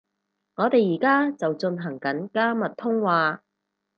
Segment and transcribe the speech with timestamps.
[0.55, 3.43] 我哋而家就進行緊加密通話